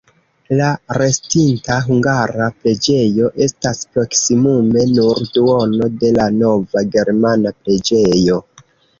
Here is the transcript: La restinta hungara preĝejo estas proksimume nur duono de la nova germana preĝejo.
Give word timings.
La 0.59 0.67
restinta 0.97 1.75
hungara 1.89 2.47
preĝejo 2.63 3.27
estas 3.45 3.81
proksimume 3.97 4.85
nur 4.93 5.21
duono 5.35 5.89
de 6.05 6.09
la 6.15 6.25
nova 6.37 6.83
germana 6.97 7.53
preĝejo. 7.67 8.39